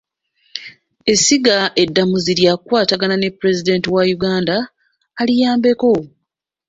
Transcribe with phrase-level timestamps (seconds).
[1.11, 4.55] Essiga eddamuzi ly'akukwatagana ne Pulezidenti wa Uganda
[5.19, 5.91] aliyambeko.